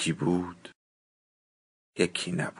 یکی 0.00 0.12
بود 0.12 0.68
یکی 1.98 2.32
نبود. 2.32 2.54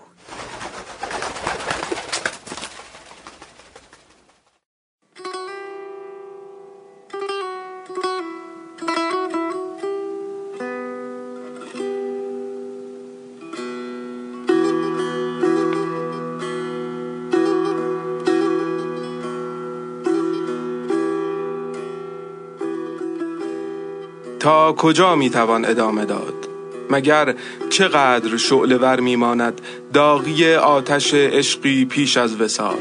تا 24.40 24.72
کجا 24.72 25.14
می‌توان 25.16 25.64
ادامه 25.64 26.04
داد؟ 26.04 26.49
مگر 26.90 27.34
چقدر 27.70 28.36
شعله 28.36 28.76
ور 28.76 29.00
میماند 29.00 29.60
داغی 29.92 30.54
آتش 30.54 31.14
عشقی 31.14 31.84
پیش 31.84 32.16
از 32.16 32.40
وسال 32.40 32.78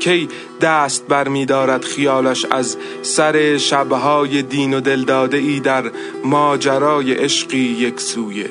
کی 0.00 0.28
دست 0.60 1.06
بر 1.06 1.28
می 1.28 1.46
دارد 1.46 1.84
خیالش 1.84 2.46
از 2.50 2.76
سر 3.02 3.58
شبهای 3.58 4.42
دین 4.42 4.74
و 4.74 4.80
دلداده 4.80 5.36
ای 5.36 5.60
در 5.60 5.90
ماجرای 6.24 7.12
عشقی 7.12 7.58
یک 7.58 8.00
سویه؟ 8.00 8.50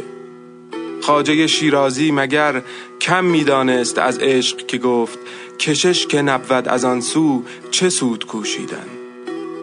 خاجه 1.02 1.48
شیرازی 1.48 2.12
مگر 2.12 2.62
کم 3.02 3.26
می‌دانست 3.26 3.98
از 3.98 4.20
عشق 4.20 4.58
که 4.58 4.78
گفت 4.78 5.20
کشش 5.60 6.08
که 6.08 6.22
نبود 6.22 6.68
از 6.68 6.86
آن 6.86 7.02
سو 7.02 7.44
چه 7.72 7.90
سود 7.90 8.26
کوشیدن؟ 8.26 8.88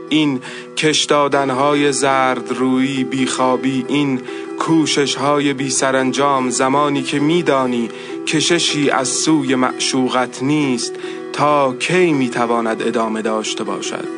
این 0.09 0.41
کش 0.77 1.05
دادنهای 1.05 1.93
زرد 1.93 2.53
روی 2.53 3.05
بیخوابی 3.05 3.85
این 3.89 4.21
کوشش 4.59 5.15
های 5.15 5.53
بی 5.53 5.71
سرانجام 5.71 6.51
زمانی 6.51 7.03
که 7.03 7.21
میدانی 7.21 7.89
کششی 8.27 8.91
از 8.91 9.09
سوی 9.09 9.55
معشوقت 9.55 10.43
نیست 10.43 10.95
تا 11.33 11.75
کی 11.75 12.13
می‌تواند 12.13 12.83
ادامه 12.83 13.23
داشته 13.23 13.65
باشد؟ 13.65 14.09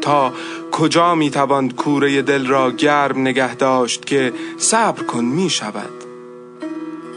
تا 0.00 0.32
کجا 0.72 1.14
می‌توان 1.14 1.70
کوره 1.70 2.22
دل 2.22 2.46
را 2.46 2.70
گرم 2.70 3.20
نگه 3.20 3.54
داشت 3.54 4.04
که 4.04 4.32
صبر 4.58 5.02
کن 5.02 5.24
می 5.24 5.50
شود 5.50 5.90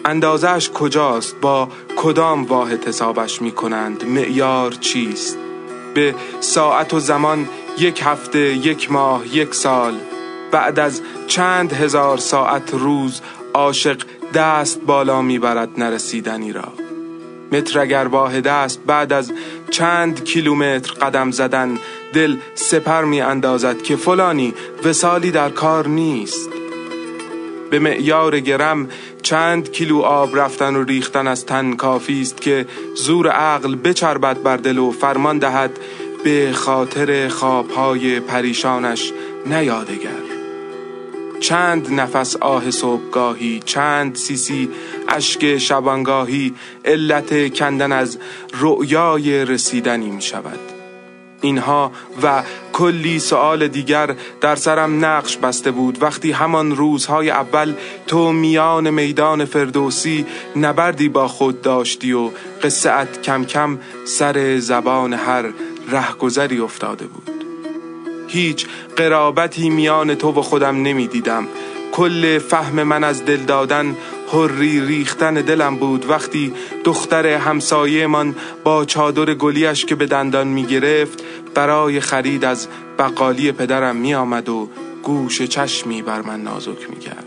اندازش 0.06 0.70
کجاست؟ 0.70 1.36
با 1.42 1.70
کدام 1.96 2.44
واحد 2.44 2.88
حسابش 2.88 3.42
می 3.42 3.52
کنند 3.52 4.06
معیار 4.06 4.72
چیست؟ 4.72 5.38
به 5.94 6.16
ساعت 6.40 6.94
و 6.94 7.00
زمان 7.00 7.48
یک 7.78 8.02
هفته 8.04 8.40
یک 8.40 8.92
ماه 8.92 9.36
یک 9.36 9.56
سال 9.56 9.94
بعد 10.54 10.80
از 10.80 11.02
چند 11.28 11.74
هزار 11.74 12.18
ساعت 12.18 12.74
روز 12.74 13.22
عاشق 13.54 13.98
دست 14.34 14.82
بالا 14.82 15.22
می‌برد 15.22 15.70
نرسیدنی 15.78 16.54
را. 16.54 16.74
متر 17.52 17.80
اگر 17.80 18.08
واحد 18.08 18.48
است 18.48 18.80
بعد 18.86 19.14
از 19.14 19.32
چند 19.70 20.24
کیلومتر 20.24 20.94
قدم 20.94 21.32
زدن 21.32 21.78
دل 22.14 22.38
سپر 22.56 23.04
می 23.04 23.22
اندازد 23.22 23.82
که 23.82 23.96
فلانی 23.96 24.54
وسالی 24.84 25.32
در 25.32 25.50
کار 25.50 25.88
نیست. 25.88 26.50
به 27.72 27.80
معیار 27.80 28.40
گرم 28.40 28.90
چند 29.22 29.72
کیلو 29.72 30.00
آب 30.00 30.38
رفتن 30.38 30.76
و 30.76 30.84
ریختن 30.84 31.28
از 31.28 31.46
تن 31.46 31.74
کافی 31.74 32.22
است 32.22 32.42
که 32.42 32.66
زور 32.96 33.28
عقل 33.28 33.76
بچربد 33.76 34.42
بر 34.42 34.58
دل 34.58 34.78
و 34.78 34.92
فرمان 34.92 35.38
دهد 35.38 35.80
به 36.24 36.52
خاطر 36.54 37.28
خوابهای 37.28 38.20
پریشانش 38.20 39.12
نیادگر. 39.46 40.33
چند 41.44 41.94
نفس 42.00 42.36
آه 42.36 42.72
صبحگاهی 42.72 43.62
چند 43.66 44.16
سیسی 44.16 44.70
اشک 45.08 45.58
شبانگاهی 45.58 46.54
علت 46.86 47.54
کندن 47.54 47.92
از 47.92 48.18
رؤیای 48.54 49.46
رسیدنی 49.46 50.10
می 50.10 50.22
شود 50.22 50.60
اینها 51.42 51.92
و 52.24 52.44
کلی 52.74 53.20
سوال 53.20 53.68
دیگر 53.68 54.16
در 54.42 54.56
سرم 54.56 55.06
نقش 55.06 55.38
بسته 55.38 55.72
بود. 55.72 56.04
وقتی 56.04 56.32
همان 56.32 56.76
روزهای 56.76 57.30
اول 57.30 57.74
تو 58.08 58.32
میان 58.32 58.90
میدان 58.90 59.46
فردوسی 59.46 60.26
نبردی 60.56 61.10
با 61.10 61.28
خود 61.28 61.62
داشتی 61.62 62.14
و 62.14 62.30
قصه 62.64 63.08
کم 63.24 63.46
کم 63.46 63.80
سر 64.06 64.60
زبان 64.60 65.14
هر 65.14 65.46
رهگذری 65.90 66.60
افتاده 66.60 67.08
بود. 67.08 67.30
هیچ 68.28 68.68
قرابتی 68.96 69.70
میان 69.70 70.16
تو 70.16 70.32
و 70.32 70.42
خودم 70.42 70.82
نمی‌دیدم 70.82 71.48
کل 71.92 72.40
فهم 72.40 72.84
من 72.84 73.04
از 73.04 73.26
دل 73.26 73.38
دادن 73.38 73.96
حری 74.34 74.86
ریختن 74.86 75.34
دلم 75.34 75.76
بود 75.76 76.10
وقتی 76.10 76.54
دختر 76.84 77.28
همسایه 77.28 78.08
من 78.08 78.36
با 78.64 78.86
چادر 78.86 79.34
گلیش 79.34 79.86
که 79.86 79.96
به 79.96 80.06
دندان 80.06 80.48
می 80.48 80.64
گرفت 80.64 81.24
برای 81.56 82.00
خرید 82.00 82.46
از 82.46 82.68
بقالی 83.00 83.52
پدرم 83.52 83.96
می 83.96 84.14
آمد 84.14 84.50
و 84.50 84.70
گوش 85.04 85.42
چشمی 85.42 86.02
بر 86.02 86.22
من 86.22 86.42
نازک 86.42 86.90
می 86.90 87.00
کرد. 87.00 87.26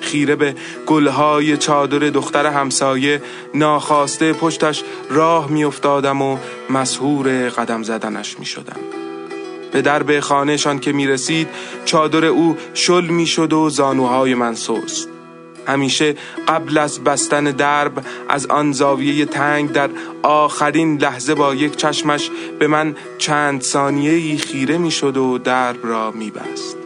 خیره 0.00 0.36
به 0.36 0.54
گلهای 0.86 1.56
چادر 1.56 1.98
دختر 1.98 2.46
همسایه 2.46 3.22
ناخواسته 3.54 4.32
پشتش 4.32 4.82
راه 5.10 5.50
می 5.50 5.64
افتادم 5.64 6.22
و 6.22 6.38
مسهور 6.70 7.48
قدم 7.48 7.82
زدنش 7.82 8.38
می 8.38 8.46
شدم. 8.46 9.11
به 9.72 9.82
درب 9.82 10.20
خانهشان 10.20 10.78
که 10.78 10.92
می 10.92 11.06
رسید 11.06 11.48
چادر 11.84 12.24
او 12.24 12.56
شل 12.74 13.06
می 13.06 13.26
شد 13.26 13.52
و 13.52 13.70
زانوهای 13.70 14.34
من 14.34 14.54
سست 14.54 15.08
همیشه 15.66 16.14
قبل 16.48 16.78
از 16.78 17.04
بستن 17.04 17.44
درب 17.44 18.04
از 18.28 18.46
آن 18.46 18.72
زاویه 18.72 19.24
تنگ 19.24 19.72
در 19.72 19.90
آخرین 20.22 20.98
لحظه 20.98 21.34
با 21.34 21.54
یک 21.54 21.76
چشمش 21.76 22.30
به 22.58 22.66
من 22.66 22.96
چند 23.18 23.62
ثانیه 23.62 24.36
خیره 24.38 24.78
می 24.78 24.90
شد 24.90 25.16
و 25.16 25.38
درب 25.38 25.86
را 25.86 26.10
می 26.10 26.30
بست. 26.30 26.76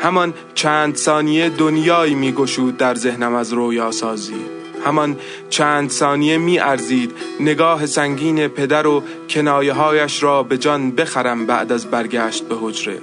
همان 0.00 0.34
چند 0.54 0.96
ثانیه 0.96 1.48
دنیایی 1.48 2.14
می 2.14 2.32
گشود 2.32 2.76
در 2.76 2.94
ذهنم 2.94 3.34
از 3.34 3.52
رویا 3.52 3.90
سازی 3.90 4.61
همان 4.84 5.16
چند 5.50 5.90
ثانیه 5.90 6.38
می 6.38 6.58
ارزید 6.58 7.12
نگاه 7.40 7.86
سنگین 7.86 8.48
پدر 8.48 8.86
و 8.86 9.02
کنایه 9.30 9.72
هایش 9.72 10.22
را 10.22 10.42
به 10.42 10.58
جان 10.58 10.90
بخرم 10.90 11.46
بعد 11.46 11.72
از 11.72 11.86
برگشت 11.86 12.48
به 12.48 12.56
حجره. 12.60 12.98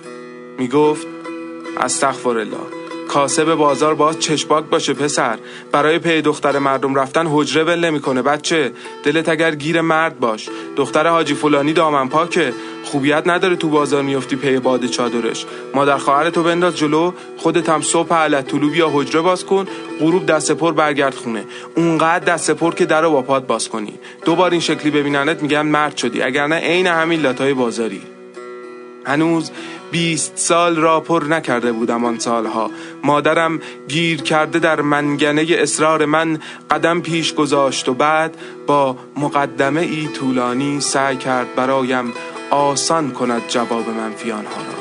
می 0.58 0.68
گفت 0.68 1.08
استغفر 1.78 2.38
الله. 2.38 2.79
کاسب 3.10 3.56
بازار 3.56 3.96
باز 3.96 4.20
چشم 4.20 4.49
پاک 4.49 4.66
باشه 4.66 4.94
پسر. 4.94 5.38
برای 5.72 6.00
پی 6.00 6.22
دختر 6.22 6.60
مردم 6.60 6.96
رفتن 6.96 7.28
حجره 7.28 7.64
ول 7.64 7.86
نمی‌کنه 7.86 8.22
بچه. 8.22 8.72
دلت 9.04 9.30
اگر 9.30 9.56
گیر 9.56 9.82
مرد 9.82 10.20
باش. 10.20 10.50
دختر 10.76 11.08
حاجی 11.08 11.34
فلانی 11.34 11.74
دامن 11.74 12.10
پاکه. 12.10 12.54
خوبیت 12.84 13.24
نداره 13.28 13.56
تو 13.56 13.70
بازار 13.70 14.02
میفتی 14.04 14.36
پی 14.36 14.58
باد 14.58 14.86
چادرش. 14.86 15.46
مادر 15.74 15.98
خواهر 15.98 16.30
تو 16.30 16.44
بنداز 16.44 16.78
جلو. 16.78 17.12
خودت 17.38 17.70
هم 17.70 17.82
صبح 17.82 18.14
علی 18.14 18.48
الطلوع 18.48 18.76
بیا 18.76 18.90
حجره 18.94 19.22
باز 19.22 19.46
کن. 19.46 19.68
غروب 20.00 20.26
دست 20.26 20.52
پر 20.52 20.72
برگرد 20.72 21.16
خونه. 21.16 21.44
اونقدر 21.76 22.34
دست 22.34 22.52
پر 22.52 22.74
که 22.74 22.86
در 22.86 23.08
با 23.08 23.22
پات 23.22 23.48
باز 23.48 23.70
کنی. 23.70 23.94
دوبار 24.26 24.52
این 24.52 24.62
شکلی 24.62 24.92
ببیننت 24.92 25.42
میگن 25.42 25.62
مرد 25.62 25.98
شدی. 25.98 26.22
اگر 26.22 26.48
نه 26.48 26.56
عین 26.56 26.88
همین 26.88 27.22
لاتای 27.22 27.54
بازاری. 27.54 28.02
هنوز 29.06 29.52
بیست 29.92 30.32
سال 30.36 30.76
را 30.76 31.00
پر 31.00 31.24
نکرده 31.24 31.72
بودم 31.72 32.06
آن 32.06 32.20
سالها. 32.20 32.72
مادرم 33.04 33.60
گیر 33.88 34.22
کرده 34.22 34.60
در 34.60 34.82
منگنه 34.82 35.46
اصرار 35.50 36.06
من 36.06 36.40
قدم 36.72 37.02
پیش 37.02 37.34
گذاشت 37.34 37.90
و 37.90 37.94
بعد 37.94 38.38
با 38.68 38.98
مقدمه 39.18 39.82
ای 39.82 40.08
طولانی 40.08 40.82
سعی 40.82 41.18
کرد 41.18 41.56
برایم 41.56 42.14
آسان 42.50 43.12
کند 43.12 43.42
جواب 43.48 43.90
منفی 43.90 44.32
آنها 44.32 44.62
را. 44.62 44.80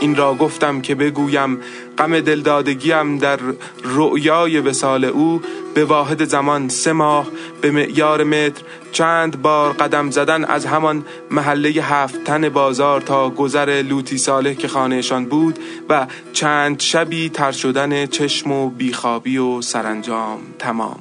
این 0.00 0.16
را 0.16 0.34
گفتم 0.34 0.80
که 0.80 0.94
بگویم 0.94 1.58
غم 1.98 2.20
دلدادگیم 2.20 3.18
در 3.18 3.38
رؤیای 3.84 4.60
وسال 4.60 5.04
او 5.04 5.42
به 5.74 5.84
واحد 5.84 6.24
زمان 6.24 6.68
سه 6.68 6.92
ماه 6.92 7.26
به 7.60 7.70
معیار 7.70 8.24
متر 8.24 8.62
چند 8.92 9.42
بار 9.42 9.72
قدم 9.72 10.10
زدن 10.10 10.44
از 10.44 10.66
همان 10.66 11.04
محله 11.30 11.68
هفت 11.68 12.24
تن 12.24 12.48
بازار 12.48 13.00
تا 13.00 13.30
گذر 13.30 13.82
لوتی 13.82 14.18
صالح 14.18 14.54
که 14.54 14.68
خانهشان 14.68 15.24
بود 15.24 15.58
و 15.88 16.06
چند 16.32 16.80
شبی 16.80 17.28
تر 17.28 17.52
شدن 17.52 18.06
چشم 18.06 18.52
و 18.52 18.70
بیخوابی 18.70 19.38
و 19.38 19.62
سرانجام 19.62 20.40
تمام 20.58 20.98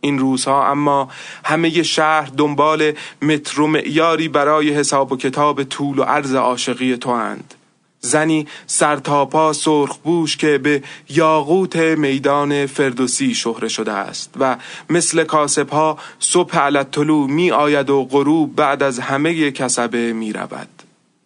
این 0.00 0.18
روزها 0.18 0.70
اما 0.70 1.08
همه 1.44 1.82
شهر 1.82 2.30
دنبال 2.36 2.92
متر 3.22 3.60
و 3.60 3.66
معیاری 3.66 4.28
برای 4.28 4.70
حساب 4.70 5.12
و 5.12 5.16
کتاب 5.16 5.64
طول 5.64 5.98
و 5.98 6.02
عرض 6.02 6.34
عاشقی 6.34 6.96
تو 6.96 7.10
اند. 7.10 7.54
زنی 8.00 8.46
سرتاپا 8.66 9.52
سرخ 9.52 9.96
بوش 9.96 10.36
که 10.36 10.58
به 10.58 10.82
یاقوت 11.08 11.76
میدان 11.76 12.66
فردوسی 12.66 13.34
شهره 13.34 13.68
شده 13.68 13.92
است 13.92 14.30
و 14.40 14.56
مثل 14.90 15.24
کاسب 15.24 15.68
ها 15.68 15.98
صبح 16.18 16.58
علتلو 16.58 17.26
می 17.26 17.50
آید 17.50 17.90
و 17.90 18.04
غروب 18.04 18.56
بعد 18.56 18.82
از 18.82 18.98
همه 18.98 19.50
کسبه 19.50 20.12
می 20.12 20.32
رود. 20.32 20.68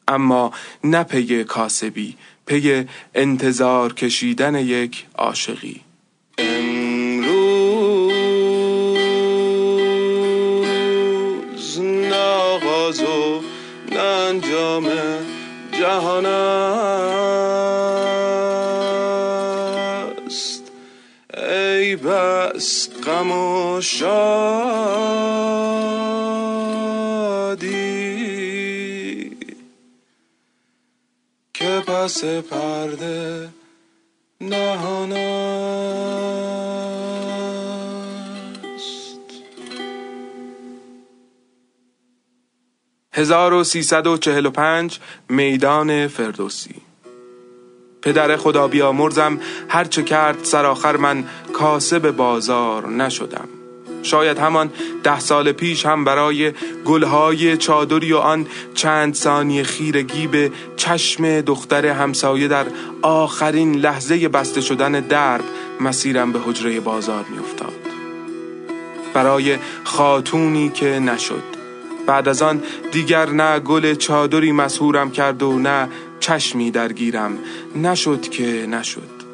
اما 0.09 0.53
نه 0.85 1.03
پی 1.03 1.45
کاسبی 1.45 2.17
پی 2.47 2.85
انتظار 3.15 3.93
کشیدن 3.93 4.55
یک 4.55 5.07
عاشقی 5.15 5.81
انجام 13.99 14.85
جهان 15.79 16.27
است 20.27 20.63
ای 21.37 21.97
بس 21.97 22.89
غم 23.07 23.31
و 23.31 23.81
شادی 23.81 25.15
که 31.55 31.83
پس 31.87 32.25
پرده 32.25 33.49
نهان 34.41 35.13
1345 43.15 44.99
میدان 45.29 46.09
فردوسی. 46.09 46.75
پدر 48.03 48.37
خدا 48.37 48.69
بیامرزم 48.69 49.41
هرچه 49.69 50.03
کرد 50.03 50.45
سرآخر 50.45 50.97
من 50.97 51.25
کاسب 51.53 52.11
بازار 52.11 52.89
نشدم. 52.89 53.49
شاید 54.03 54.39
همان 54.39 54.71
ده 55.03 55.21
سال 55.21 55.53
پیش 55.53 55.87
هم 55.87 56.05
برای 56.05 56.53
گلهای 56.85 57.57
چادری 57.57 58.13
و 58.13 58.17
آن 58.17 58.47
چند 58.75 59.15
ثانیه 59.15 59.63
خیرگی 59.63 60.27
به 60.27 60.53
چشم 60.77 61.41
دختر 61.41 61.87
همسایه 61.87 62.49
در 62.49 62.67
آخرین 63.03 63.75
لحظه 63.75 64.29
بسته 64.29 64.61
شدن 64.61 64.93
درب 64.93 65.45
مسیرم 65.81 66.33
به 66.33 66.39
حجره 66.47 66.81
بازار 66.81 67.25
میافتاد. 67.31 67.75
برای 69.15 69.59
خاتونی 69.85 70.69
که 70.69 70.87
نشد 70.87 71.54
بعد 72.07 72.29
از 72.29 72.43
آن 72.43 72.63
دیگر 72.93 73.31
نه 73.31 73.61
گل 73.61 73.95
چادری 73.95 74.53
مسهورم 74.53 75.11
کرد 75.11 75.43
و 75.43 75.59
نه 75.59 75.89
چشمی 76.21 76.71
درگیرم. 76.71 77.39
نشد 77.77 78.29
که 78.29 78.67
نشد. 78.67 79.25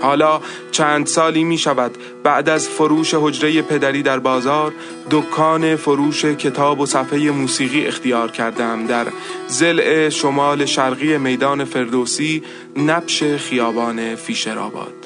حالا 0.00 0.40
چند 0.70 1.06
سالی 1.06 1.44
می 1.44 1.58
شود 1.58 1.98
بعد 2.22 2.48
از 2.48 2.68
فروش 2.68 3.14
حجره 3.14 3.62
پدری 3.62 4.02
در 4.02 4.18
بازار 4.18 4.72
دکان 5.10 5.76
فروش 5.76 6.24
کتاب 6.24 6.80
و 6.80 6.86
صفحه 6.86 7.30
موسیقی 7.30 7.86
اختیار 7.86 8.30
کردم. 8.30 8.86
در 8.86 9.06
زل 9.48 10.08
شمال 10.08 10.64
شرقی 10.64 11.18
میدان 11.18 11.64
فردوسی 11.64 12.42
نبش 12.76 13.22
خیابان 13.22 14.14
فیشرآباد. 14.14 14.97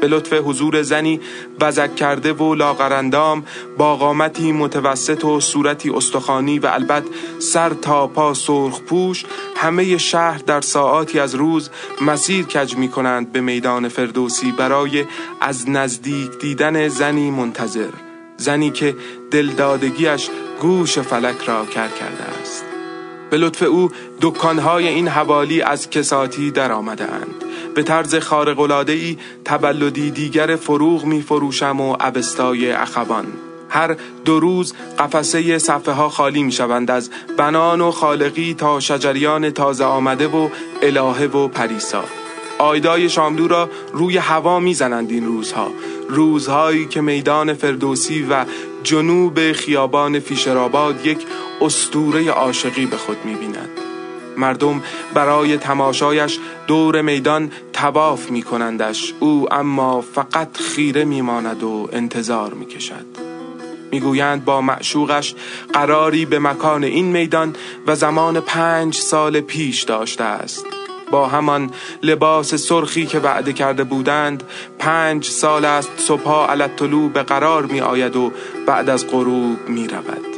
به 0.00 0.08
لطف 0.08 0.32
حضور 0.32 0.82
زنی 0.82 1.20
بزک 1.60 1.96
کرده 1.96 2.32
و 2.32 2.54
لاغرندام 2.54 3.44
با 3.78 3.96
قامتی 3.96 4.52
متوسط 4.52 5.24
و 5.24 5.40
صورتی 5.40 5.90
استخوانی 5.90 6.58
و 6.58 6.66
البته 6.66 7.08
سر 7.38 7.70
تا 7.70 8.06
پا 8.06 8.34
سرخ 8.34 8.80
پوش 8.80 9.24
همه 9.56 9.98
شهر 9.98 10.38
در 10.38 10.60
ساعاتی 10.60 11.18
از 11.18 11.34
روز 11.34 11.70
مسیر 12.00 12.44
کج 12.44 12.76
می 12.76 12.88
کنند 12.88 13.32
به 13.32 13.40
میدان 13.40 13.88
فردوسی 13.88 14.52
برای 14.52 15.04
از 15.40 15.70
نزدیک 15.70 16.38
دیدن 16.40 16.88
زنی 16.88 17.30
منتظر 17.30 17.90
زنی 18.36 18.70
که 18.70 18.96
دلدادگیش 19.30 20.30
گوش 20.60 20.98
فلک 20.98 21.44
را 21.46 21.66
کر 21.66 21.88
کرده 21.88 22.22
است. 22.40 22.64
به 23.30 23.36
لطف 23.36 23.62
او 23.62 23.90
دکانهای 24.20 24.88
این 24.88 25.08
حوالی 25.08 25.62
از 25.62 25.90
کساتی 25.90 26.50
در 26.50 26.72
آمده 26.72 27.04
اند 27.04 27.44
به 27.78 27.84
طرز 27.84 28.14
خارقلاده 28.14 28.92
ای 28.92 29.16
تبلدی 29.44 30.10
دیگر 30.10 30.56
فروغ 30.56 31.04
می 31.04 31.22
فروشم 31.22 31.80
و 31.80 31.96
عبستای 32.00 32.72
اخوان 32.72 33.26
هر 33.68 33.96
دو 34.24 34.40
روز 34.40 34.74
قفسه 34.98 35.58
صفحه 35.58 35.94
ها 35.94 36.08
خالی 36.08 36.42
می 36.42 36.52
شوند 36.52 36.90
از 36.90 37.10
بنان 37.36 37.80
و 37.80 37.90
خالقی 37.90 38.54
تا 38.54 38.80
شجریان 38.80 39.50
تازه 39.50 39.84
آمده 39.84 40.28
و 40.28 40.48
الهه 40.82 41.24
و 41.24 41.48
پریسا. 41.48 42.04
آیدای 42.58 43.08
شاملو 43.08 43.48
را 43.48 43.70
روی 43.92 44.16
هوا 44.16 44.60
می‌زنند 44.60 45.10
این 45.10 45.26
روزها. 45.26 45.70
روزهایی 46.08 46.86
که 46.86 47.00
میدان 47.00 47.54
فردوسی 47.54 48.26
و 48.30 48.44
جنوب 48.82 49.52
خیابان 49.52 50.20
فیشرآباد 50.20 51.06
یک 51.06 51.18
استوره 51.60 52.30
عاشقی 52.30 52.86
به 52.86 52.96
خود 52.96 53.16
می‌بیند. 53.24 53.87
مردم 54.38 54.82
برای 55.14 55.56
تماشایش 55.56 56.38
دور 56.66 57.02
میدان 57.02 57.50
تواف 57.72 58.30
می 58.30 58.42
کنندش 58.42 59.14
او 59.20 59.54
اما 59.54 60.00
فقط 60.00 60.56
خیره 60.56 61.04
میماند 61.04 61.62
و 61.62 61.88
انتظار 61.92 62.54
می 62.54 62.66
کشد 62.66 63.06
می‌گویند 63.90 64.44
با 64.44 64.60
معشوقش 64.60 65.34
قراری 65.72 66.24
به 66.24 66.38
مکان 66.38 66.84
این 66.84 67.06
میدان 67.06 67.56
و 67.86 67.94
زمان 67.94 68.40
پنج 68.40 68.94
سال 68.94 69.40
پیش 69.40 69.82
داشته 69.82 70.24
است. 70.24 70.66
با 71.10 71.28
همان 71.28 71.70
لباس 72.02 72.54
سرخی 72.54 73.06
که 73.06 73.18
وعده 73.18 73.52
کرده 73.52 73.84
بودند 73.84 74.42
پنج 74.78 75.24
سال 75.24 75.64
است 75.64 75.90
صبح 75.96 76.30
علت 76.30 76.82
به 77.12 77.22
قرار 77.22 77.66
می 77.66 77.80
آید 77.80 78.16
و 78.16 78.32
بعد 78.66 78.90
از 78.90 79.06
غروب 79.06 79.68
می 79.68 79.88
رود 79.88 80.37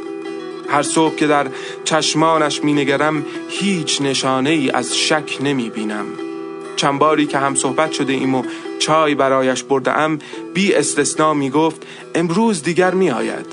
هر 0.71 0.83
صبح 0.83 1.15
که 1.15 1.27
در 1.27 1.47
چشمانش 1.83 2.63
می 2.63 2.73
نگرم 2.73 3.25
هیچ 3.49 4.01
نشانه 4.01 4.49
ای 4.49 4.69
از 4.71 4.97
شک 4.97 5.37
نمی 5.41 5.69
بینم 5.69 6.05
چند 6.75 6.99
باری 6.99 7.25
که 7.25 7.37
هم 7.37 7.55
صحبت 7.55 7.91
شده 7.91 8.13
ایم 8.13 8.35
و 8.35 8.43
چای 8.79 9.15
برایش 9.15 9.63
برده 9.63 9.91
ام 9.91 10.19
بی 10.53 10.73
استثنا 10.73 11.33
می 11.33 11.49
گفت 11.49 11.87
امروز 12.15 12.63
دیگر 12.63 12.93
می 12.93 13.11
آید 13.11 13.45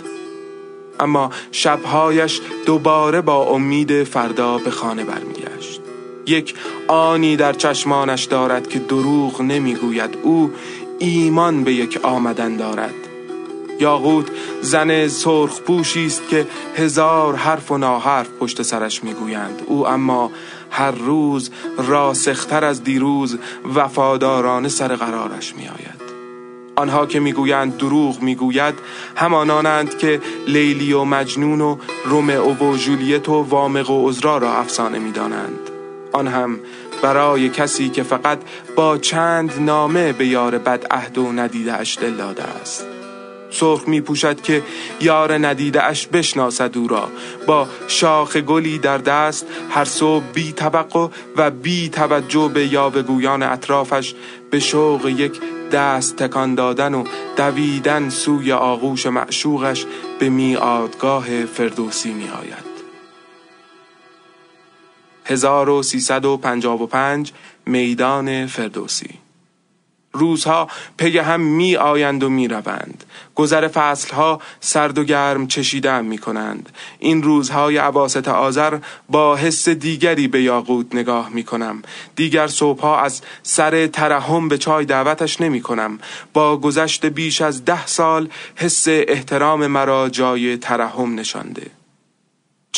اما 1.01 1.31
شبهایش 1.53 2.41
دوباره 2.67 3.21
با 3.21 3.43
امید 3.43 4.05
فردا 4.05 4.59
به 4.59 4.71
خانه 4.71 5.05
برمیگشت. 5.05 5.81
یک 6.27 6.55
آنی 6.89 7.37
در 7.37 7.53
چشمانش 7.53 8.25
دارد 8.25 8.69
که 8.69 8.79
دروغ 8.79 9.43
نمی‌گوید. 9.43 10.19
او 10.23 10.53
ایمان 10.99 11.65
به 11.65 11.73
یک 11.73 11.99
آمدن 12.03 12.57
دارد. 12.57 13.08
یاقوت 13.81 14.27
زن 14.61 15.09
سرخ 15.09 15.61
پوشی 15.61 16.07
است 16.07 16.29
که 16.29 16.47
هزار 16.77 17.37
حرف 17.37 17.71
و 17.71 17.79
ناحرف 17.79 18.29
پشت 18.41 18.63
سرش 18.63 19.05
می‌گویند. 19.05 19.63
او 19.67 19.89
اما 19.89 20.31
هر 20.71 20.91
روز 20.91 21.51
راسختر 21.79 22.65
از 22.65 22.85
دیروز 22.85 23.39
وفادارانه 23.75 24.69
سر 24.69 24.97
قرارش 24.97 25.55
میآید. 25.57 26.09
آنها 26.77 27.07
که 27.07 27.21
می‌گویند 27.21 27.77
دروغ 27.77 28.23
می‌گوید 28.23 28.75
همانانند 29.17 29.99
که 29.99 30.21
لیلی 30.47 30.93
و 30.93 31.05
مجنون 31.05 31.61
و 31.61 31.77
رومئو 32.05 32.71
و 32.71 32.77
جولیت 32.77 33.29
و 33.29 33.43
وامق 33.43 33.91
و 33.91 34.09
عذرا 34.09 34.39
را 34.39 34.53
افسانه 34.53 34.99
می‌دانند. 34.99 35.59
آن 36.13 36.29
هم 36.29 36.61
برای 37.03 37.49
کسی 37.49 37.89
که 37.89 38.03
فقط 38.03 38.39
با 38.77 38.99
چند 38.99 39.53
نامه 39.61 40.13
به 40.13 40.27
یار 40.27 40.59
بد 40.59 40.87
عهد 40.91 41.19
و 41.19 41.33
ندیده 41.33 41.75
اش 41.75 41.99
دل 41.99 42.15
داده 42.15 42.43
است. 42.43 42.87
سرخ 43.51 43.89
می 43.89 44.01
پوشد 44.01 44.41
که 44.41 44.63
یار 45.01 45.47
ندیده 45.47 45.85
اش 45.85 46.07
بشناسد 46.07 46.79
او 46.79 46.89
را. 46.89 47.09
با 47.47 47.69
شاخ 47.89 48.37
گلی 48.37 48.79
در 48.79 48.99
دست 48.99 49.47
هر 49.71 49.85
صبح 49.85 50.25
بی 50.35 50.53
توقع 50.53 51.09
و 51.37 51.51
بی 51.51 51.89
توجه 51.89 52.51
به 52.55 52.67
یاوهگویان 52.67 53.43
اطرافش 53.43 54.15
به 54.51 54.61
شوق 54.61 55.07
یک 55.07 55.41
دست 55.73 56.17
تکان 56.17 56.55
دادن 56.55 56.95
و 56.95 57.05
دویدن 57.37 58.09
سوی 58.09 58.53
آغوش 58.53 59.07
معشوقش 59.07 59.87
به 60.19 60.29
میادگاه 60.29 61.45
فردوسی 61.45 62.13
می 62.13 62.29
آید 62.29 62.69
1355 65.29 67.33
میدان 67.67 68.47
فردوسی. 68.47 69.28
روزها 70.13 70.69
پی 70.97 71.19
هم 71.19 71.41
می 71.41 71.77
آیند 71.77 72.23
و 72.23 72.29
می 72.29 72.49
روند. 72.49 73.05
گذر 73.35 73.69
فصلها 73.69 74.41
سرد 74.61 74.99
و 74.99 75.05
گرم 75.05 75.47
چشیدن 75.47 76.05
می 76.05 76.19
کنند. 76.19 76.69
این 76.99 77.23
روزهای 77.23 77.77
عواست 77.77 78.29
آذر 78.29 78.79
با 79.09 79.37
حس 79.37 79.69
دیگری 79.69 80.29
به 80.29 80.43
یاقوت 80.43 80.95
نگاه 80.95 81.29
می 81.29 81.45
کنم. 81.45 81.83
دیگر 82.17 82.47
صبحها 82.47 83.01
از 83.01 83.23
سر 83.43 83.87
ترحم 83.87 84.49
به 84.49 84.59
چای 84.59 84.85
دعوتش 84.85 85.41
نمی 85.41 85.61
کنم. 85.61 85.99
با 86.33 86.57
گذشت 86.57 87.07
بیش 87.07 87.41
از 87.41 87.65
ده 87.65 87.87
سال 87.87 88.29
حس 88.57 88.85
احترام 88.89 89.67
مرا 89.67 90.09
جای 90.09 90.57
ترحم 90.57 91.15
نشانده. 91.15 91.78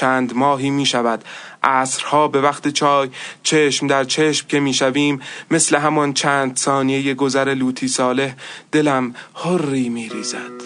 چند 0.00 0.36
ماهی 0.36 0.70
می 0.70 0.86
شود 0.86 1.24
عصرها 1.62 2.28
به 2.28 2.40
وقت 2.40 2.68
چای 2.68 3.08
چشم 3.42 3.86
در 3.86 4.04
چشم 4.04 4.46
که 4.48 4.60
می 4.60 4.74
شویم 4.74 5.20
مثل 5.50 5.76
همان 5.76 6.12
چند 6.12 6.56
ثانیه 6.56 7.14
گذر 7.14 7.54
لوتی 7.54 7.88
صالح 7.88 8.34
دلم 8.72 9.14
هری 9.44 9.88
می 9.88 10.08
ریزد 10.08 10.60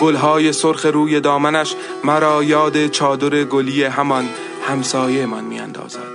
گلهای 0.00 0.52
سرخ 0.52 0.86
روی 0.86 1.20
دامنش 1.20 1.74
مرا 2.04 2.44
یاد 2.44 2.86
چادر 2.86 3.44
گلی 3.44 3.84
همان 3.84 4.28
همسایه 4.68 5.26
من 5.26 5.44
می 5.44 5.60
اندازد 5.60 6.12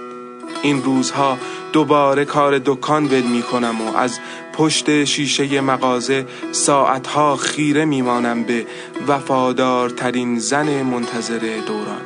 این 0.62 0.84
روزها 0.84 1.38
دوباره 1.74 2.26
کار 2.26 2.62
دکان 2.66 3.06
ول 3.06 3.22
می 3.22 3.42
کنم 3.42 3.82
و 3.82 3.98
از 3.98 4.20
پشت 4.58 5.04
شیشه 5.04 5.62
مغازه 5.62 6.26
ساعتها 6.52 7.36
خیره 7.36 7.86
میمانم 7.86 8.44
به 8.44 8.66
وفادارترین 9.08 10.40
زن 10.40 10.82
منتظر 10.82 11.40
دوران. 11.68 12.02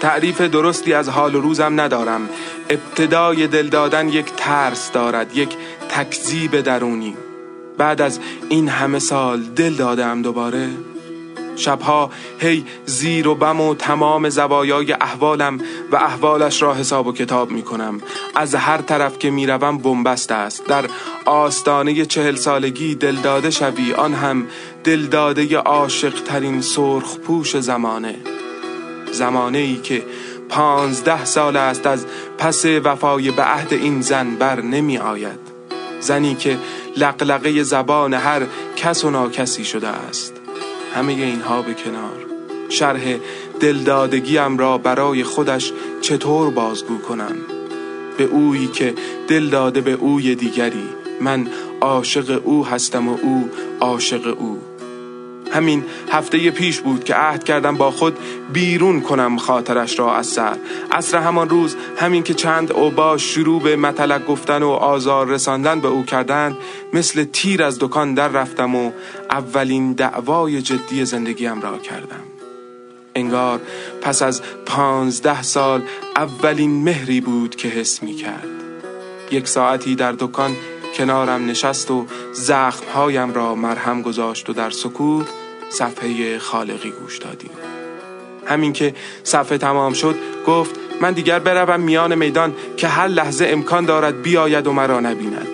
تعریف 0.00 0.40
درستی 0.40 0.92
از 0.92 1.08
حال 1.08 1.34
و 1.34 1.40
روزم 1.40 1.80
ندارم. 1.80 2.28
ابتدای 2.70 3.46
دل 3.46 3.68
دادن 3.68 4.08
یک 4.08 4.26
ترس 4.36 4.92
دارد 4.92 5.36
یک 5.36 5.56
تکذیب 5.88 6.60
درونی. 6.60 7.16
بعد 7.78 8.00
از 8.00 8.20
این 8.48 8.68
همه 8.68 8.98
سال 8.98 9.40
دل 9.42 9.74
دادم 9.74 10.22
دوباره. 10.22 10.68
شبها 11.60 12.10
هی 12.38 12.64
زیر 12.86 13.28
و 13.28 13.34
بم 13.34 13.60
و 13.60 13.74
تمام 13.74 14.28
زوایای 14.28 14.92
احوالم 14.92 15.58
و 15.92 15.96
احوالش 15.96 16.62
را 16.62 16.74
حساب 16.74 17.06
و 17.06 17.12
کتاب 17.12 17.50
می 17.50 17.62
کنم 17.62 18.00
از 18.34 18.54
هر 18.54 18.78
طرف 18.78 19.18
که 19.18 19.30
می 19.30 19.46
روم 19.46 19.78
بنبست 19.78 20.32
است. 20.32 20.66
در 20.66 20.84
آستانه 21.24 22.06
چهل 22.06 22.34
سالگی 22.34 22.94
دلداده 22.94 23.50
شوی. 23.50 23.92
آن 23.92 24.14
هم 24.14 24.46
دلداده 24.84 25.58
عاشق 25.58 26.22
ترین 26.22 26.60
سرخ 26.60 27.16
پوش 27.16 27.56
زمانه. 27.56 28.14
زمانه 29.12 29.58
ای 29.58 29.76
که 29.76 30.02
پانزده 30.48 31.24
سال 31.24 31.56
است 31.56 31.86
از 31.86 32.06
پس 32.38 32.64
وفای 32.64 33.30
به 33.30 33.42
عهد 33.42 33.72
این 33.72 34.00
زن 34.00 34.36
بر 34.36 34.60
نمی 34.60 34.98
آید. 34.98 35.40
زنی 36.00 36.34
که 36.34 36.58
لقلقه 36.96 37.62
زبان 37.62 38.14
هر 38.14 38.42
کس 38.76 39.04
و 39.04 39.10
ناکسی 39.10 39.64
شده 39.64 39.88
است. 39.88 40.39
همه 40.94 41.12
اینها 41.12 41.62
به 41.62 41.74
کنار. 41.74 42.26
شرح 42.68 43.16
دلدادگیم 43.60 44.58
را 44.58 44.78
برای 44.78 45.24
خودش 45.24 45.72
چطور 46.00 46.50
بازگو 46.50 46.98
کنم؟ 46.98 47.36
به 48.18 48.24
اویی 48.24 48.66
که 48.66 48.94
دل 49.28 49.48
داده 49.48 49.80
به 49.80 49.92
اوی 49.92 50.34
دیگری 50.34 50.88
من 51.20 51.46
عاشق 51.80 52.42
او 52.44 52.66
هستم 52.66 53.08
و 53.08 53.16
او 53.22 53.50
عاشق 53.80 54.36
او. 54.38 54.69
همین 55.52 55.84
هفته 56.12 56.50
پیش 56.50 56.80
بود 56.80 57.04
که 57.04 57.14
عهد 57.14 57.44
کردم 57.44 57.76
با 57.76 57.90
خود 57.90 58.18
بیرون 58.52 59.00
کنم 59.00 59.36
خاطرش 59.36 59.98
را 59.98 60.16
از 60.16 60.26
سر. 60.26 60.56
اصر 60.92 61.18
همان 61.18 61.48
روز 61.48 61.76
همین 61.96 62.22
که 62.22 62.34
چند 62.34 62.72
اوبا 62.72 63.18
شروع 63.18 63.62
به 63.62 63.76
مطلق 63.76 64.26
گفتن 64.26 64.62
و 64.62 64.68
آزار 64.68 65.26
رساندن 65.26 65.80
به 65.80 65.88
او 65.88 66.04
کردند 66.04 66.56
مثل 66.92 67.24
تیر 67.24 67.62
از 67.62 67.78
دکان 67.78 68.14
در 68.14 68.28
رفتم 68.28 68.74
و 68.74 68.92
اولین 69.30 69.92
دعوای 69.92 70.62
جدی 70.62 71.04
زندگیم 71.04 71.60
را 71.60 71.78
کردم. 71.78 72.22
انگار 73.14 73.60
پس 74.00 74.22
از 74.22 74.42
پانزده 74.66 75.42
سال 75.42 75.82
اولین 76.16 76.84
مهری 76.84 77.20
بود 77.20 77.56
که 77.56 77.68
حس 77.68 78.02
می 78.02 78.14
کرد. 78.14 78.48
یک 79.30 79.48
ساعتی 79.48 79.94
در 79.94 80.12
دکان 80.12 80.56
کنارم 80.94 81.46
نشست 81.46 81.90
و 81.90 82.06
زخمهایم 82.32 83.32
را 83.32 83.54
مرهم 83.54 84.02
گذاشت 84.02 84.50
و 84.50 84.52
در 84.52 84.70
سکوت 84.70 85.26
صفحه 85.70 86.38
خالقی 86.38 86.90
گوش 86.90 87.18
دادیم 87.18 87.50
همین 88.46 88.72
که 88.72 88.94
صفحه 89.24 89.58
تمام 89.58 89.92
شد 89.92 90.14
گفت 90.46 90.74
من 91.00 91.12
دیگر 91.12 91.38
بروم 91.38 91.80
میان 91.80 92.14
میدان 92.14 92.54
که 92.76 92.88
هر 92.88 93.08
لحظه 93.08 93.46
امکان 93.46 93.84
دارد 93.84 94.22
بیاید 94.22 94.66
و 94.66 94.72
مرا 94.72 95.00
نبیند. 95.00 95.48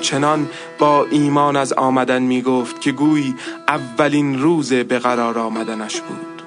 چنان 0.00 0.48
با 0.78 1.06
ایمان 1.10 1.56
از 1.56 1.72
آمدن 1.72 2.22
می 2.22 2.42
گفت 2.42 2.80
که 2.80 2.92
گویی 2.92 3.34
اولین 3.68 4.42
روز 4.42 4.72
به 4.72 4.98
قرار 4.98 5.38
آمدنش 5.38 6.00
بود. 6.00 6.42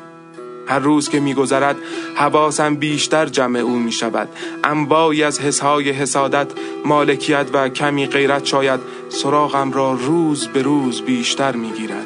هر 0.68 0.80
روز 0.80 1.10
که 1.10 1.20
میگذرد 1.20 1.76
حواسم 2.16 2.76
بیشتر 2.76 3.26
جمع 3.26 3.60
او 3.60 3.80
می 3.80 3.92
شود. 3.92 4.30
انواعی 4.64 5.24
از 5.24 5.40
حسهای 5.40 5.90
حسادت 5.90 6.48
مالکیت 6.86 7.48
و 7.54 7.70
کمی 7.70 8.06
غیرت 8.08 8.46
شاید 8.46 8.80
سراغم 9.22 9.72
را 9.72 9.94
روز 9.94 10.48
به 10.48 10.62
روز 10.62 11.02
بیشتر 11.02 11.56
می 11.56 11.72
گیرد 11.72 12.06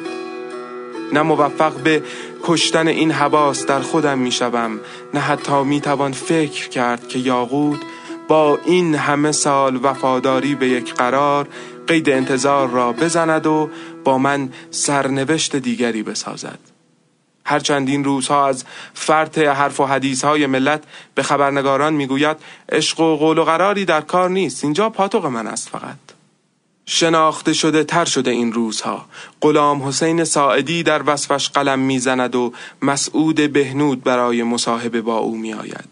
نه 1.12 1.22
موفق 1.22 1.72
به 1.72 2.02
کشتن 2.42 2.88
این 2.88 3.10
حواس 3.10 3.66
در 3.66 3.80
خودم 3.80 4.18
می 4.18 4.32
شوم 4.32 4.80
نه 5.14 5.20
حتی 5.20 5.62
می 5.62 5.80
توان 5.80 6.12
فکر 6.12 6.68
کرد 6.68 7.08
که 7.08 7.18
یاقود 7.18 7.80
با 8.28 8.58
این 8.64 8.94
همه 8.94 9.32
سال 9.32 9.80
وفاداری 9.82 10.54
به 10.54 10.68
یک 10.68 10.94
قرار 10.94 11.48
قید 11.86 12.10
انتظار 12.10 12.68
را 12.68 12.92
بزند 12.92 13.46
و 13.46 13.70
با 14.04 14.18
من 14.18 14.48
سرنوشت 14.70 15.56
دیگری 15.56 16.02
بسازد. 16.02 16.58
هرچند 17.44 17.88
این 17.88 18.04
روزها 18.04 18.46
از 18.46 18.64
فرط 18.94 19.38
حرف 19.38 19.80
و 19.80 19.86
حدیث 19.86 20.24
های 20.24 20.46
ملت 20.46 20.82
به 21.14 21.22
خبرنگاران 21.22 21.94
می‌گوید 21.94 22.36
عشق 22.72 23.00
و 23.00 23.16
قول 23.16 23.38
و 23.38 23.44
قراری 23.44 23.84
در 23.84 24.00
کار 24.00 24.30
نیست 24.30 24.64
اینجا 24.64 24.90
پاتوق 24.90 25.26
من 25.26 25.46
است 25.46 25.68
فقط. 25.68 26.19
شناخته 26.92 27.52
شده 27.52 27.84
تر 27.84 28.04
شده 28.04 28.30
این 28.30 28.52
روزها. 28.52 29.06
غلام 29.40 29.82
حسین 29.82 30.24
ساعدی 30.24 30.82
در 30.82 31.02
وصفش 31.06 31.48
قلم 31.48 31.78
می‌زند 31.78 32.34
و 32.34 32.52
مسعود 32.82 33.52
بهنود 33.52 34.04
برای 34.04 34.42
مصاحبه 34.42 35.00
با 35.00 35.16
او 35.16 35.36
میآید. 35.36 35.88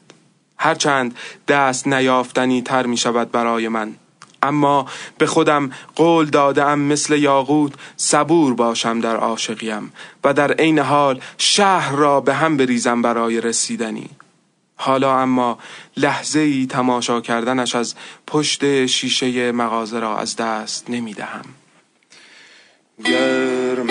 هرچند 0.57 1.17
دست 1.49 1.87
نیافتنی 1.87 2.63
تر 2.63 2.87
می 2.87 2.97
شود 2.97 3.31
برای 3.31 3.69
من. 3.69 3.95
اما 4.43 4.87
به 5.19 5.27
خودم 5.27 5.71
قول 5.97 6.27
دادم 6.27 6.79
مثل 6.79 7.17
یاقوت 7.17 7.73
صبور 7.97 8.55
باشم 8.55 9.01
در 9.01 9.17
عاشقیم 9.17 9.93
و 10.25 10.35
در 10.35 10.53
عین 10.53 10.79
حال 10.79 11.21
شهر 11.39 11.93
را 11.93 12.21
به 12.21 12.35
هم 12.35 12.57
بریزم 12.57 13.03
برای 13.03 13.41
رسیدنی. 13.41 14.11
حالا 14.81 15.19
اما 15.19 15.59
لحظه 15.97 16.41
ای 16.41 16.67
تماشا 16.67 17.21
کردنش 17.21 17.75
از 17.75 17.95
پشت 18.27 18.87
شیشه 18.87 19.53
مغازه 19.53 20.01
را 20.01 20.19
از 20.19 20.37
دست 20.37 20.91
نمی 20.91 21.15
دهم 21.15 21.45
غم 23.05 23.89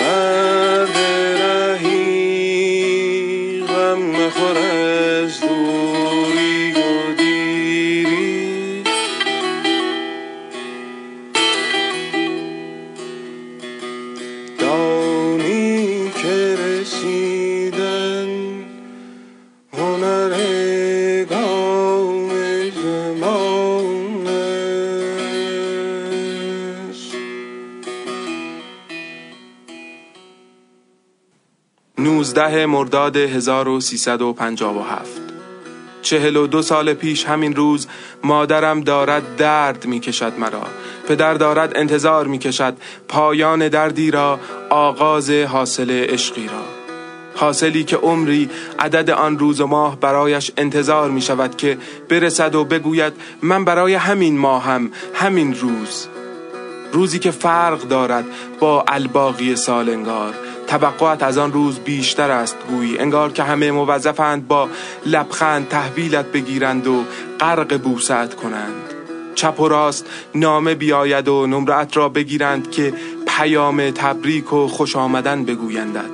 ده 32.22 32.66
مرداد 32.66 33.16
1357 33.16 35.28
چهل 36.02 36.36
و 36.36 36.46
دو 36.46 36.62
سال 36.62 36.94
پیش 36.94 37.24
همین 37.24 37.56
روز 37.56 37.86
مادرم 38.24 38.80
دارد 38.80 39.36
درد 39.36 39.86
می 39.86 40.00
کشد 40.00 40.32
مرا. 40.38 40.62
پدر 41.08 41.34
دارد 41.34 41.76
انتظار 41.76 42.26
می 42.26 42.38
کشد 42.38 42.74
پایان 43.08 43.68
دردی 43.68 44.10
را 44.10 44.40
آغاز 44.70 45.30
حاصل 45.30 45.90
عشقی 45.90 46.46
را. 46.46 46.64
حاصلی 47.34 47.84
که 47.84 47.96
عمری 47.96 48.50
عدد 48.78 49.10
آن 49.10 49.38
روز 49.38 49.60
و 49.60 49.66
ماه 49.66 50.00
برایش 50.00 50.52
انتظار 50.56 51.10
می 51.10 51.20
شود 51.20 51.56
که 51.56 51.78
برسد 52.08 52.54
و 52.54 52.64
بگوید 52.64 53.12
من 53.42 53.64
برای 53.64 53.94
همین 53.94 54.38
ماهم 54.38 54.90
همین 55.14 55.54
روز. 55.54 56.06
روزی 56.92 57.18
که 57.18 57.30
فرق 57.30 57.82
دارد 57.82 58.24
با 58.60 58.84
الباقی 58.88 59.56
سالنگار. 59.56 60.34
توقعت 60.68 61.22
از 61.22 61.38
آن 61.38 61.52
روز 61.52 61.78
بیشتر 61.78 62.30
است 62.30 62.56
گویی. 62.68 62.98
انگار 62.98 63.32
که 63.32 63.42
همه 63.42 63.70
موظفند 63.70 64.48
با 64.48 64.68
لبخند 65.06 65.68
تحویلت 65.68 66.26
بگیرند 66.26 66.86
و 66.86 67.04
غرق 67.40 67.76
بوسعت 67.76 68.34
کنند. 68.34 68.94
چپ 69.34 69.60
و 69.60 69.68
راست 69.68 70.06
نامه 70.34 70.74
بیاید 70.74 71.28
و 71.28 71.46
نمرت 71.46 71.96
را 71.96 72.08
بگیرند 72.08 72.70
که 72.70 72.94
پیام 73.26 73.90
تبریک 73.90 74.52
و 74.52 74.68
خوش 74.68 74.96
آمدن 74.96 75.44
بگویندد 75.44 76.10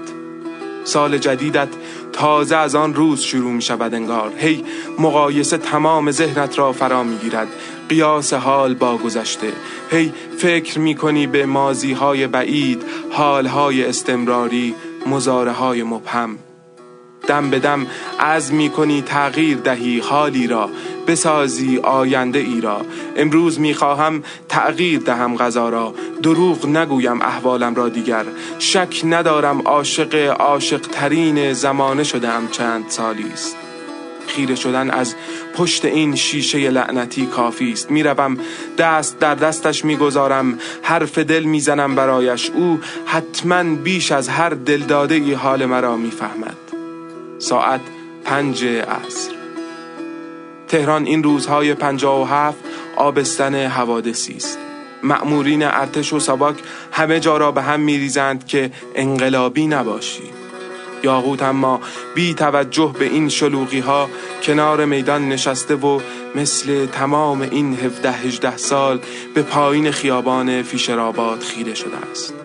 سال 0.84 1.18
جدیدت 1.18 1.68
تازه 2.14 2.56
از 2.56 2.75
آن 2.75 2.94
روز 2.94 3.21
شروع 3.21 3.52
می 3.52 3.62
شود 3.62 3.94
انگار. 3.94 4.33
هی 4.37 4.64
مقایسه 4.99 5.59
تمام 5.59 6.11
ذهنت 6.11 6.59
را 6.59 6.73
فرا 6.73 7.02
می 7.02 7.16
گیرد. 7.16 7.49
قیاس 7.88 8.33
حال 8.33 8.75
با 8.75 8.97
گذشته. 8.97 9.52
هی 9.90 10.12
فکر 10.38 10.78
می 10.78 10.94
کنی 10.94 11.26
به 11.26 11.47
مازی 11.47 11.92
های 11.92 12.26
بعید 12.26 12.83
حال 13.11 13.47
های 13.47 13.85
استمراری 13.85 14.75
مزاره 15.06 15.52
های 15.52 15.83
مبهم. 15.83 16.38
دم 17.26 17.50
به 17.50 17.59
دم 17.59 17.87
از 18.19 18.52
می 18.52 18.71
کنی 18.71 19.02
تغییر 19.02 19.59
دهی 19.59 19.99
حالی 19.99 20.47
را. 20.47 20.71
بسازی 21.07 21.78
آینده 21.78 22.38
ای 22.38 22.61
را. 22.61 22.81
امروز 23.16 23.61
می 23.61 23.75
خواهم 23.75 24.23
تغییر 24.49 25.00
دهم 25.00 25.37
غذا 25.37 25.69
را. 25.69 25.95
دروغ 26.23 26.66
نگویم 26.66 27.23
احوالم 27.23 27.75
را 27.75 27.88
دیگر. 27.88 28.25
شک 28.59 29.00
ندارم 29.04 29.62
عاشق 29.62 30.14
عاشق 30.40 30.81
ترین 30.81 31.52
زمانه 31.52 32.04
شدم 32.04 32.49
چند 32.50 32.85
سالی 32.88 33.31
است. 33.33 33.57
خیره 34.26 34.54
شدن 34.54 34.90
از 34.90 35.14
پشت 35.57 35.85
این 35.85 36.14
شیشه 36.16 36.71
لعنتی 36.71 37.26
کافی 37.26 37.73
است. 37.73 37.90
می‌روم 37.90 38.37
دست 38.78 39.19
در 39.19 39.35
دستش 39.35 39.85
می‌گذارم 39.85 40.59
حرف 40.83 41.19
دل 41.19 41.43
می‌زنم 41.43 41.95
برایش. 41.95 42.50
او 42.50 42.81
حتما 43.07 43.62
بیش 43.62 44.12
از 44.12 44.28
هر 44.28 44.50
دلداده 44.50 45.14
ای 45.14 45.33
حال 45.33 45.66
مرا 45.66 45.97
می‌فهمد. 45.97 46.63
ساعت 47.38 47.81
پنج 48.25 48.64
عصر. 48.64 49.31
تهران 50.69 51.07
این 51.07 51.23
روزهای 51.23 51.75
پنجاه 51.75 52.21
و 52.21 52.25
هفت 52.25 52.59
آبستن 52.97 53.55
حوادثی 53.55 54.35
است. 54.37 54.59
مأمورین 55.03 55.62
ارتش 55.62 56.12
و 56.12 56.21
سباک 56.21 56.57
همه 56.93 57.21
جا 57.21 57.37
را 57.37 57.53
به 57.53 57.62
هم 57.62 57.81
میریزند 57.81 58.47
که 58.47 58.71
انقلابی 58.95 59.67
نباشی. 59.67 60.23
یاقوت 61.03 61.43
اما 61.43 61.81
بی 62.14 62.35
توجه 62.35 62.95
به 62.99 63.05
این 63.05 63.29
شلوغی 63.29 63.81
ها 63.81 64.09
کنار 64.43 64.85
میدان 64.85 65.29
نشسته 65.29 65.75
و 65.75 66.00
مثل 66.35 66.87
تمام 66.87 67.41
این 67.41 67.75
17 67.75 68.12
18 68.12 68.57
سال 68.57 69.00
به 69.35 69.43
پایین 69.43 69.91
خیابان 69.91 70.62
فیشرآباد 70.62 71.41
خیره 71.41 71.75
شده 71.75 71.97
است. 72.11 72.44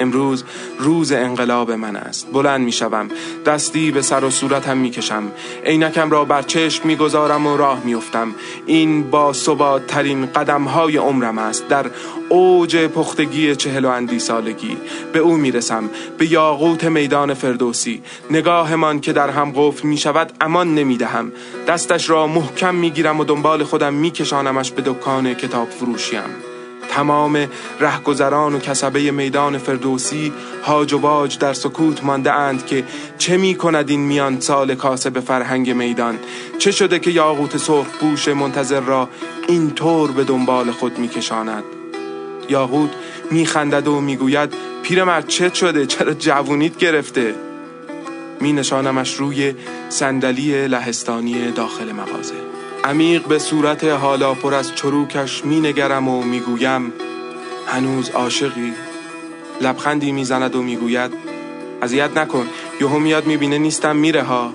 امروز 0.00 0.44
روز 0.78 1.12
انقلاب 1.12 1.70
من 1.70 1.96
است. 1.96 2.26
بلند 2.32 2.64
می 2.64 2.72
شوم 2.72 3.08
دستی 3.46 3.90
به 3.90 4.02
سر 4.02 4.24
و 4.24 4.30
صورتم 4.30 4.76
می 4.76 4.90
کشم 4.90 5.32
عینکم 5.64 6.10
را 6.10 6.24
بر 6.24 6.42
چشم 6.42 6.88
می 6.88 6.96
گذارم 6.96 7.46
و 7.46 7.56
راه 7.56 7.84
می 7.84 7.94
افتم. 7.94 8.34
این 8.66 9.10
با 9.10 9.32
ثبات 9.32 9.86
ترین 9.86 10.26
قدم 10.26 10.64
های 10.64 10.96
عمرم 10.96 11.38
است. 11.38 11.68
در 11.68 11.86
اوج 12.28 12.76
پختگی 12.76 13.56
چهل 13.56 13.84
و 13.84 13.88
اندی 13.88 14.18
سالگی 14.18 14.76
به 15.12 15.18
او 15.18 15.36
می 15.36 15.50
رسم 15.50 15.90
به 16.18 16.32
یاقوت 16.32 16.84
میدان 16.84 17.34
فردوسی. 17.34 18.02
نگاهمان 18.30 19.00
که 19.00 19.12
در 19.12 19.30
هم 19.30 19.52
قفل 19.56 19.88
می 19.88 19.96
شود 19.96 20.32
امان 20.40 20.74
نمی 20.74 20.96
دهم 20.96 21.32
دستش 21.68 22.10
را 22.10 22.26
محکم 22.26 22.74
می 22.74 22.90
گیرم 22.90 23.20
و 23.20 23.24
دنبال 23.24 23.64
خودم 23.64 23.94
می 23.94 24.10
کشانمش 24.10 24.70
به 24.70 24.82
دکان 24.82 25.34
کتاب 25.34 25.70
فروشیم 25.70 26.47
تمام 26.90 27.48
رهگذران 27.80 28.54
و 28.54 28.58
کسبه 28.58 29.10
میدان 29.10 29.58
فردوسی 29.58 30.32
هاج 30.64 30.92
و 30.92 30.98
باج 30.98 31.38
در 31.38 31.52
سکوت 31.52 32.04
مانده 32.04 32.32
اند 32.32 32.66
که 32.66 32.84
چه 33.18 33.36
می 33.36 33.54
کند 33.54 33.90
این 33.90 34.00
میان 34.00 34.40
سال 34.40 34.74
کاسب 34.74 35.20
فرهنگ 35.20 35.70
میدان؟ 35.70 36.18
چه 36.58 36.70
شده 36.70 36.98
که 36.98 37.10
یاقوت 37.10 37.56
سرخ 37.56 37.86
پوش 38.00 38.28
منتظر 38.28 38.80
را 38.80 39.08
اینطور 39.48 40.10
به 40.10 40.24
دنبال 40.24 40.70
خود 40.70 40.98
می 40.98 41.08
کشاند 41.08 41.64
یاقوت 42.48 42.90
می 43.30 43.46
خندد 43.46 43.88
و 43.88 44.00
می 44.00 44.16
گوید 44.16 44.54
پیرمرد 44.82 45.26
چه 45.26 45.54
شده؟ 45.54 45.86
چرا 45.86 46.14
جوونیت 46.14 46.76
گرفته؟ 46.76 47.34
می 48.40 48.52
نشانمش 48.52 49.14
روی 49.14 49.54
صندلی 49.88 50.68
لهستانی 50.68 51.50
داخل 51.50 51.92
مغازه. 51.92 52.57
عمیق 52.84 53.26
به 53.26 53.38
صورت 53.38 53.84
حالا 53.84 54.34
پر 54.34 54.54
از 54.54 54.74
چروکش 54.74 55.44
می 55.44 55.60
نگرم 55.60 56.08
و 56.08 56.22
می 56.22 56.40
گویم 56.40 56.92
هنوز 57.66 58.10
عاشقی. 58.10 58.72
لبخندی 59.60 60.12
می‌زند 60.12 60.56
و 60.56 60.62
می‌گوید 60.62 61.12
اذیت 61.82 62.16
نکن 62.16 62.48
یهو 62.80 62.98
میاد 62.98 63.26
می‌بینه 63.26 63.58
نیستم 63.58 63.96
میره 63.96 64.22
ها 64.22 64.54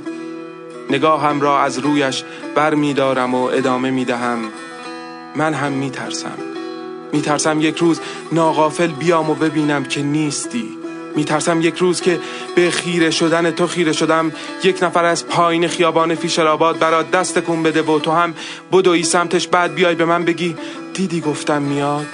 نگاهم 0.90 1.42
را 1.42 1.62
از 1.62 1.80
رویش 1.80 2.24
بر 2.56 2.74
میدارم 2.74 3.36
و 3.36 3.44
ادامه 3.44 3.92
می‌دهم. 3.92 4.40
من 5.36 5.54
هم 5.54 5.72
میترسم. 5.72 6.38
میترسم 7.14 7.62
یک 7.62 7.78
روز 7.78 8.00
ناغافل 8.32 8.88
بیام 8.88 9.30
و 9.30 9.36
ببینم 9.36 9.84
که 9.84 10.02
نیستی. 10.02 10.83
میترسم 11.16 11.62
یک 11.62 11.78
روز 11.78 12.02
که 12.02 12.20
به 12.56 12.72
خیره 12.72 13.12
شدن 13.12 13.52
تو 13.52 13.68
خیره 13.68 13.94
شدم. 13.94 14.32
یک 14.64 14.84
نفر 14.84 15.06
از 15.06 15.28
پایین 15.28 15.68
خیابان 15.68 16.16
فیشرآباد 16.16 16.80
برات 16.80 17.12
دست 17.12 17.40
کن 17.40 17.64
بده 17.64 17.82
و 17.82 18.00
تو 18.00 18.12
هم 18.12 18.34
بدوی 18.72 19.04
سمتش. 19.04 19.48
بعد 19.48 19.76
بیای 19.76 19.96
به 19.96 20.06
من 20.06 20.26
بگی 20.26 20.56
دیدی 20.94 21.22
گفتم 21.22 21.62
میاد؟ 21.62 22.06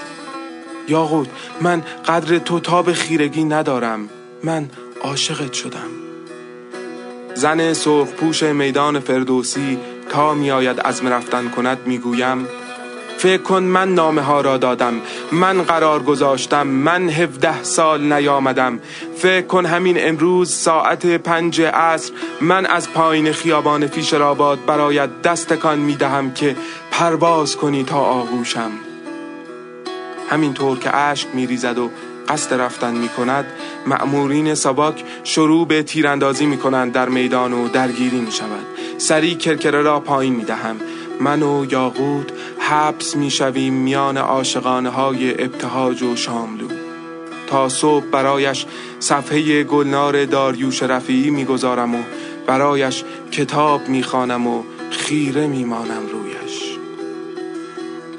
یاقوت 0.87 1.29
من 1.61 1.83
قدر 2.07 2.37
تو 2.37 2.59
تا 2.59 2.81
به 2.81 2.93
خیرگی 2.93 3.43
ندارم. 3.43 4.09
من 4.43 4.69
عاشقت 5.01 5.53
شدم. 5.53 5.89
زن 7.35 7.73
سرخپوش 7.73 8.43
میدان 8.43 8.99
فردوسی 8.99 9.77
تا 10.09 10.33
میآید 10.33 10.79
از 10.79 11.05
رفتن 11.05 11.49
کند 11.49 11.77
می‌گویم 11.85 12.47
فکر 13.19 13.41
کن 13.41 13.63
من 13.63 13.93
نامه 13.93 14.21
ها 14.21 14.41
را 14.41 14.57
دادم. 14.57 14.93
من 15.31 15.61
قرار 15.61 16.03
گذاشتم. 16.03 16.67
من 16.67 17.09
هفده 17.09 17.63
سال 17.63 18.13
نیامدم. 18.13 18.79
فکر 19.17 19.45
کن 19.45 19.65
همین 19.65 19.95
امروز 19.99 20.53
ساعت 20.53 21.05
پنج 21.05 21.61
عصر 21.61 22.13
من 22.41 22.65
از 22.65 22.93
پایین 22.93 23.31
خیابان 23.31 23.87
فیشرآباد 23.87 24.65
برایت 24.65 25.21
دستکان 25.21 25.79
می 25.79 25.95
دهم 25.95 26.33
که 26.33 26.55
پرواز 26.91 27.57
کنی 27.57 27.83
تا 27.83 27.99
آغوشم. 27.99 28.71
همینطور 30.29 30.79
که 30.79 30.95
اشک 30.95 31.27
می 31.33 31.47
ریزد 31.47 31.77
و 31.77 31.89
قصد 32.29 32.53
رفتن 32.53 32.93
می 32.93 33.09
کند 33.09 33.45
مأمورین 33.87 34.55
سباک 34.55 35.03
شروع 35.23 35.67
به 35.67 35.83
تیراندازی 35.83 36.45
می 36.45 36.57
کنند 36.57 36.91
در 36.91 37.09
میدان 37.09 37.53
و 37.53 37.67
درگیری 37.67 38.19
می 38.19 38.31
شود. 38.31 38.65
سری 38.97 39.35
کرکره 39.35 39.81
را 39.81 39.99
پایین 39.99 40.35
می 40.35 40.43
دهم. 40.43 40.75
من 41.19 41.43
و 41.43 41.65
یاقوت 41.71 42.31
حبس 42.59 43.15
می 43.15 43.31
شویم 43.31 43.73
میان 43.73 44.17
آشقانه 44.17 44.89
های 44.89 45.43
ابتهاج 45.43 46.03
و 46.03 46.15
شاملو. 46.15 46.67
تا 47.47 47.69
صبح 47.69 48.05
برایش 48.05 48.65
صفحه 48.99 49.63
گلنار 49.63 50.25
داریوش 50.25 50.83
رفیعی 50.83 51.29
می‌گذارم 51.29 51.95
و 51.95 51.99
برایش 52.47 53.03
کتاب 53.31 53.87
می‌خوانم 53.87 54.47
و 54.47 54.63
خیره 54.91 55.47
میمانم 55.47 56.07
رویش. 56.11 56.77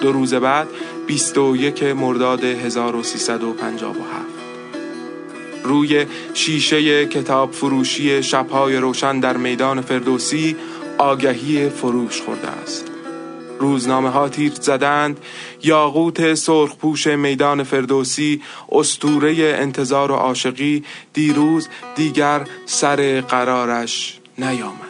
دو 0.00 0.12
روز 0.12 0.34
بعد 0.34 0.68
21 1.06 1.82
مرداد 1.82 2.44
1357 2.44 4.40
روی 5.64 6.06
شیشه 6.34 7.06
کتاب 7.06 7.52
فروشی 7.52 8.22
شبهای 8.22 8.76
روشن 8.76 9.20
در 9.20 9.36
میدان 9.36 9.80
فردوسی 9.80 10.56
آگهی 10.98 11.68
فروش 11.68 12.20
خورده 12.22 12.48
است. 12.48 12.84
روزنامه 13.60 14.08
ها 14.08 14.28
تیر 14.28 14.52
زدند 14.54 15.20
یاقوت 15.62 16.34
سرخپوش 16.34 17.06
میدان 17.06 17.62
فردوسی 17.62 18.42
استوره 18.72 19.56
انتظار 19.58 20.12
و 20.12 20.14
عاشقی 20.14 20.84
دیروز 21.12 21.68
دیگر 21.96 22.44
سر 22.66 23.20
قرارش 23.20 24.18
نیامد. 24.38 24.89